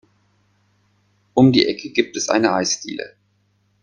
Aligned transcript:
Um 1.35 1.51
die 1.51 1.67
Ecke 1.67 1.91
gibt 1.91 2.17
es 2.17 2.27
eine 2.27 2.53
Eisdiele. 2.53 3.15